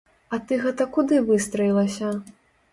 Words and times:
А 0.35 0.39
ты 0.51 0.57
гэта 0.63 0.87
куды 0.95 1.21
выстраілася? 1.29 2.13